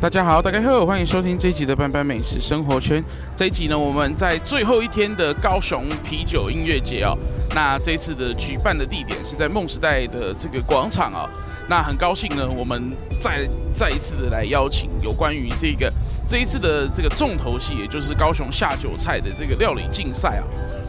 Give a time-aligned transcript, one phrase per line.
[0.00, 3.04] 大家好，大家好，欢迎收听这一集的班班美食生活圈。
[3.36, 7.14] 这一集呢，我们在最后一天的高雄啤酒音乐节哦。
[7.54, 11.28] 那这一次的举办的地点是在梦时代的这个广场哦。
[11.68, 15.92] 那很高兴呢，我们再再一次的来邀请有关于这个
[16.26, 20.44] 这一次的这个重头戏，也就是高雄下酒菜的这个料理竞赛啊。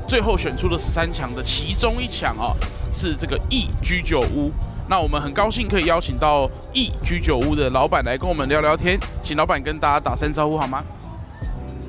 [0.08, 2.56] 最后选出了十三强的其中一强哦，
[2.94, 4.50] 是这个义居酒屋。
[4.92, 10.84] 那我们很高兴可以邀请到义居酒屋的老板来跟我们聊聊天，请老板跟大家打声招呼好吗？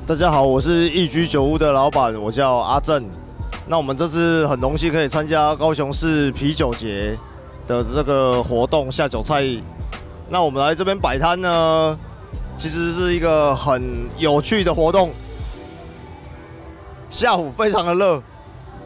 [0.06, 3.04] 大家好，我是义居酒屋的老板，我叫阿正。
[3.66, 7.18] 那我们这次很荣幸可以参加高雄市啤酒节
[7.66, 9.44] 的这个活动下酒菜。
[10.28, 11.98] 那我们来这边摆摊呢，
[12.56, 13.82] 其实是一个很
[14.16, 15.10] 有趣的活动。
[17.10, 18.22] 下午非常的热，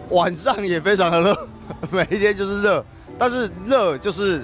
[0.08, 1.48] 晚上也非常的热，
[1.92, 2.82] 每一天就是热。
[3.18, 4.42] 但是热就是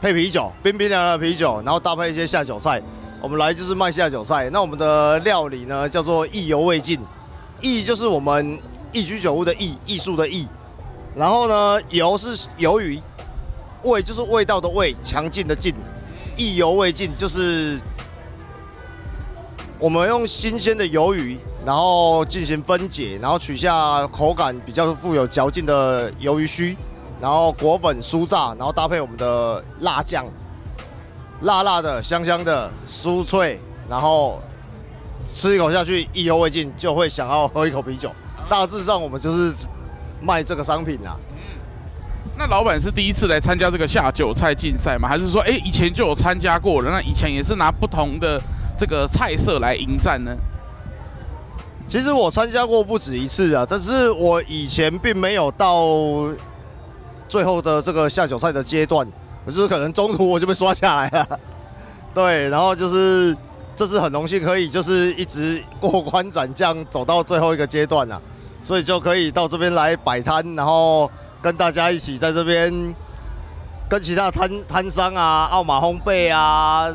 [0.00, 2.82] 配啤酒，冰冰凉凉的啤酒，然后搭配一些下酒菜。
[3.20, 4.48] 我们来就是卖下酒菜。
[4.50, 7.00] 那我们的料理呢，叫做意犹未尽。
[7.60, 8.58] 意就是我们
[8.92, 10.46] 一居酒屋的意，艺术的意。
[11.16, 13.00] 然后呢，犹是鱿鱼，
[13.82, 15.74] 味就是味道的味，强劲的劲。
[16.36, 17.80] 意犹未尽就是
[19.80, 21.36] 我们用新鲜的鱿鱼，
[21.66, 26.76] 然后进行分解，然后取下口感比较富有嚼劲的鱿鱼须。
[27.20, 30.24] 然后果粉酥炸，然后搭配我们的辣酱，
[31.42, 34.40] 辣辣的、香香的、酥脆，然后
[35.26, 38.10] 吃一口下去意犹未尽，就会想要喝一口啤酒。
[38.48, 39.52] 大致上，我们就是
[40.22, 41.16] 卖这个商品啦。
[41.32, 41.38] 嗯，
[42.36, 45.08] 那老板是第一次来参加这个下酒菜竞赛吗？
[45.08, 46.90] 还是说，哎，以前就有参加过了？
[46.90, 48.40] 那以前也是拿不同的
[48.78, 50.30] 这个菜色来迎战呢？
[51.84, 55.84] 其实我参加过不止一次啊，但是我以前并没有到。
[57.28, 59.06] 最后的这个下酒菜的阶段，
[59.46, 61.38] 就是可能中途我就被刷下来了，
[62.14, 63.36] 对，然后就是
[63.76, 68.20] 这次很荣幸可以就是一直过关斩将走到最后一个阶段了，
[68.62, 71.10] 所以就可以到这边来摆摊，然后
[71.42, 72.94] 跟大家一起在这边
[73.88, 76.90] 跟其他摊摊商啊、奥马烘焙啊，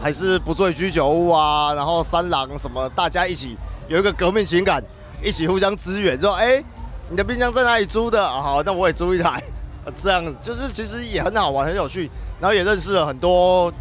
[0.00, 3.58] 还是不醉居酒屋啊，然后三郎什么，大家一起
[3.88, 4.82] 有一个革命情感，
[5.22, 6.62] 一起互相支援，说哎。
[7.10, 8.26] 你的冰箱在哪里租的？
[8.28, 9.42] 好，那我也租一台。
[9.96, 13.72] 这样就是其实也很好玩，很有趣，然后也认识了很多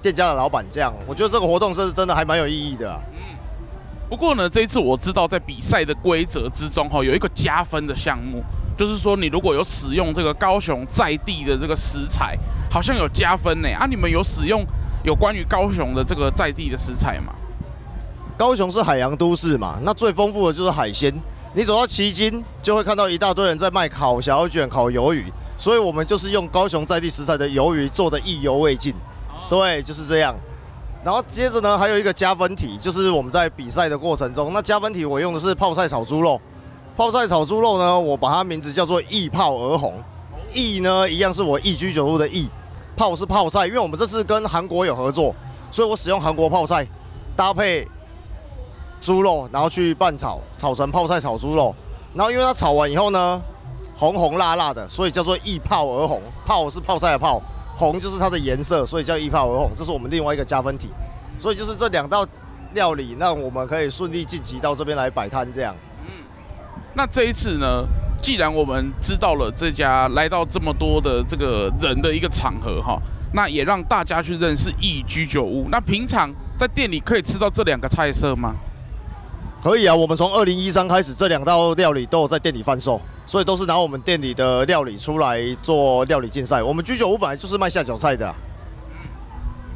[0.00, 0.64] 店家的老板。
[0.70, 2.98] 这样，我觉得这个活动是真的还蛮有意义的啊。
[3.12, 3.36] 嗯。
[4.08, 8.42] 不过呢，这一次我知道在比赛的规则之中，哈，有一个加分的项目，
[8.78, 12.34] 就是说你如果有使用这个高雄在地的这个食材，
[12.70, 13.68] 好像有加分呢。
[13.78, 14.64] 啊，你们有使用
[15.04, 17.34] 有关于高雄的这个在地的食材吗？
[18.38, 21.12] 高雄是海洋都市嘛，那最丰富的就是海鲜。
[21.54, 28.94] 你走到旗津，就会看到一大堆人在卖烤小卷、烤鱿鱼，所以我们就是用高雄在地食材的鱿鱼做的意犹未尽。
[29.48, 30.36] 对，就是这样。
[31.02, 36.40] 然后接着呢，还有一个加分题，就是我们在比赛的过程中，那加分题我用的是泡菜炒猪肉。
[36.96, 39.94] 泡菜炒猪肉呢，我把它名字叫做一泡而红。
[40.52, 42.46] 一呢，一样是我一居酒屋的一。
[42.94, 45.34] 泡是泡菜，因为我们这次跟韩国有合作，
[45.70, 46.86] 所以我使用韩国泡菜
[47.34, 47.88] 搭配。
[49.00, 51.74] 猪肉，然后去拌炒，炒成泡菜炒猪肉，
[52.14, 53.40] 然后因为它炒完以后呢，
[53.94, 56.20] 红红辣辣的，所以叫做一泡而红。
[56.46, 57.40] 泡是泡菜的泡，
[57.76, 59.70] 红就是它的颜色，所以叫一泡而红。
[59.74, 60.88] 这是我们另外一个加分题。
[61.38, 62.26] 所以就是这两道
[62.74, 65.74] 料理，让我们可以顺利晋级到这边来摆摊这样。
[66.06, 66.12] 嗯，
[66.94, 67.84] 那这一次呢，
[68.20, 73.00] 既然我们知道了这家来到这么多的这个人的一个场合哈，
[73.32, 75.68] 那也让大家去认识一居酒屋。
[75.70, 78.54] 那平常在店里可以吃到这两个菜色吗？
[79.60, 86.62] 可以啊，我们从二零一三开始，这两道料理都有在店里贩售，所以都是拿我们店里的料理出来做料理竞赛。
[86.62, 88.32] 我们居酒屋本来就是卖下酒菜的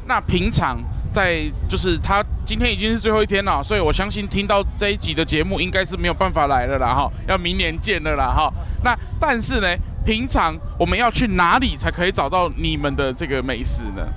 [0.07, 0.79] 那平常
[1.11, 8.51] 在就是他今天已经是最后一天了，所以我相信听到这一集的节目应该是没有办法来了啦哈，要明年见了啦哈。
[8.85, 9.67] 那但是呢，
[10.05, 14.07] 平常我们要去哪里才可以找到你们的这个美食呢？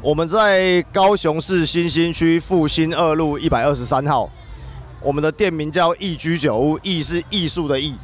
[0.00, 4.30] 我们在高雄市新兴区复兴二路一百二十三号。
[5.02, 7.94] 我们的店名叫义居酒屋，义是艺术的艺。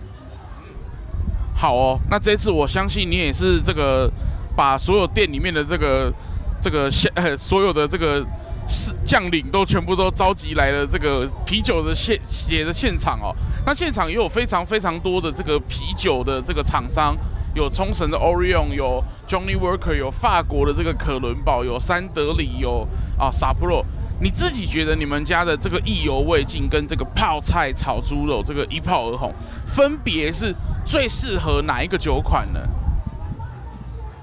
[1.55, 4.11] 好哦，那这次我相信你也是这个
[4.57, 6.13] 把所有店里面的这个
[6.61, 8.25] 这个现呃所有的这个
[8.67, 13.35] 是将领都全部都召集来了这个啤酒的现写的现场哦。
[13.67, 17.17] 那现场也有非常非常多的这个啤酒的这个厂商，
[17.55, 22.87] 有冲绳的 Orion，有 Johnny Walker，有法国的这个可伦堡，有三得利，有
[23.19, 23.85] 啊 Sapporo。
[24.21, 29.33] 你自己觉得你们家的这个意犹未尽跟这个泡菜炒猪肉这个一炮而红，
[29.65, 30.53] 分别是
[30.85, 32.61] 最适合哪一个酒款呢？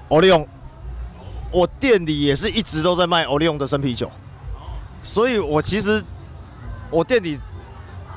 [0.10, 0.46] 欧利翁，
[1.50, 4.12] 我店里也是一直都在卖欧力 o 的生啤酒，
[5.02, 6.04] 所以我其实
[6.90, 7.40] 我店里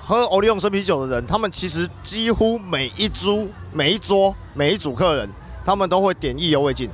[0.02, 5.30] 喝欧力 o 生啤酒的人，他们其实几乎每一桌、每一桌、每一组客人，
[5.64, 6.90] 他们都会点意犹未尽。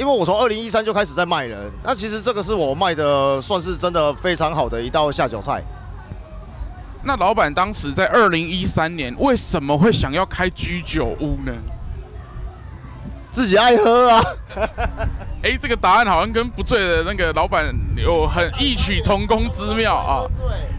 [0.00, 5.62] 因为我从二零一三就开始在卖了，那其实这个是我卖的算是真的非常好的一道下酒菜。
[7.04, 11.52] 那老板当时在二零一三年为什么会想要开居酒屋呢？
[13.30, 14.22] 自己爱喝啊！
[15.44, 20.24] 哎，这个答案好像跟不醉的那个老板有很异曲同工之妙啊。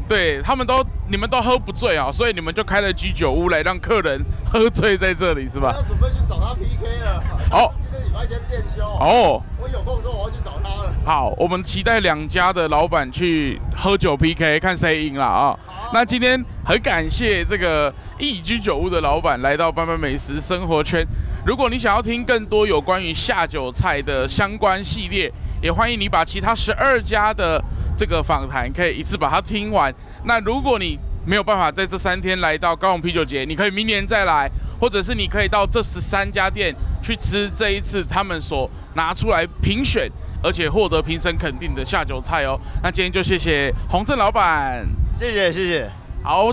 [0.07, 4.19] 对，他们都你们都喝不醉啊，所以你们就开了居酒屋来让客人
[4.51, 5.75] 喝醉在这里是吧？
[5.75, 7.23] 要准备去找他 PK 了。
[7.49, 7.73] 好，
[8.19, 8.83] 今天店休。
[8.83, 10.93] 哦，我有空的时候我要去找他了。
[11.03, 15.57] 好，我们期待两家的老板去喝酒 PK，看谁赢了啊。
[15.93, 21.05] 那今天很感谢这个一居酒屋的老板来到班班美食生活圈。
[21.45, 25.31] 如果你想要听更多有关于下酒菜的相关系列，
[25.61, 27.61] 也欢迎你把其他十二家的
[27.97, 29.93] 这个访谈可以一次把它听完。
[30.23, 40.09] 那如果你没有办法在这三天来到高雄啤酒节，你可以明年再来，或者是你可以到这十三家店去吃这一次他们所拿出来评选
[40.43, 42.59] 而且获得评审肯定的下酒菜哦。
[42.81, 44.85] 那今天就谢谢洪正老板，
[45.17, 45.89] 谢谢谢谢，
[46.23, 46.51] 好，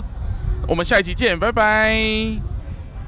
[0.67, 2.48] 我们下一期见，拜拜。